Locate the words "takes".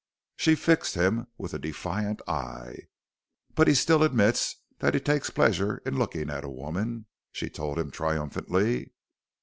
4.99-5.29